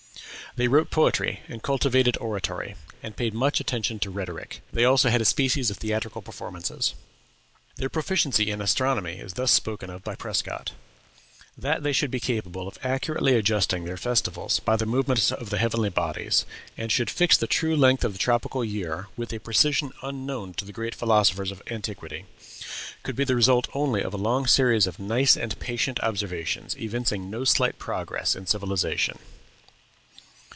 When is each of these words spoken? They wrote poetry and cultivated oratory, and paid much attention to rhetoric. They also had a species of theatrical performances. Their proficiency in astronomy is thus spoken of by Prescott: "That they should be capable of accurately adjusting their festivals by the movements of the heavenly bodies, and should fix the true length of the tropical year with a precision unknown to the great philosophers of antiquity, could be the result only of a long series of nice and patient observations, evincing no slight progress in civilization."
They 0.57 0.67
wrote 0.67 0.91
poetry 0.91 1.43
and 1.47 1.63
cultivated 1.63 2.17
oratory, 2.17 2.75
and 3.01 3.15
paid 3.15 3.33
much 3.33 3.61
attention 3.61 3.99
to 3.99 4.09
rhetoric. 4.09 4.61
They 4.73 4.83
also 4.83 5.09
had 5.09 5.21
a 5.21 5.25
species 5.25 5.71
of 5.71 5.77
theatrical 5.77 6.21
performances. 6.21 6.93
Their 7.77 7.87
proficiency 7.87 8.51
in 8.51 8.59
astronomy 8.61 9.13
is 9.19 9.35
thus 9.35 9.49
spoken 9.53 9.89
of 9.89 10.03
by 10.03 10.15
Prescott: 10.15 10.71
"That 11.57 11.83
they 11.83 11.93
should 11.93 12.11
be 12.11 12.19
capable 12.19 12.67
of 12.67 12.77
accurately 12.83 13.33
adjusting 13.35 13.85
their 13.85 13.95
festivals 13.95 14.59
by 14.59 14.75
the 14.75 14.85
movements 14.85 15.31
of 15.31 15.51
the 15.51 15.57
heavenly 15.57 15.87
bodies, 15.89 16.45
and 16.77 16.91
should 16.91 17.09
fix 17.09 17.37
the 17.37 17.47
true 17.47 17.77
length 17.77 18.03
of 18.03 18.11
the 18.11 18.19
tropical 18.19 18.65
year 18.65 19.07
with 19.15 19.31
a 19.31 19.39
precision 19.39 19.93
unknown 20.03 20.53
to 20.55 20.65
the 20.65 20.73
great 20.73 20.95
philosophers 20.95 21.51
of 21.53 21.63
antiquity, 21.71 22.25
could 23.03 23.15
be 23.15 23.23
the 23.23 23.35
result 23.37 23.69
only 23.73 24.01
of 24.01 24.13
a 24.13 24.17
long 24.17 24.45
series 24.47 24.85
of 24.85 24.99
nice 24.99 25.37
and 25.37 25.57
patient 25.61 25.97
observations, 26.01 26.75
evincing 26.77 27.29
no 27.29 27.45
slight 27.45 27.79
progress 27.79 28.35
in 28.35 28.45
civilization." 28.47 29.17